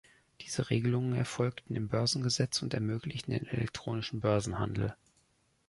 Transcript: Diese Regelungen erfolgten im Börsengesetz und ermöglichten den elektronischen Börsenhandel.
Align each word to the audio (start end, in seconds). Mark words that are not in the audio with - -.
Diese 0.43 0.71
Regelungen 0.71 1.13
erfolgten 1.13 1.75
im 1.75 1.87
Börsengesetz 1.87 2.63
und 2.63 2.73
ermöglichten 2.73 3.33
den 3.33 3.45
elektronischen 3.45 4.19
Börsenhandel. 4.19 4.95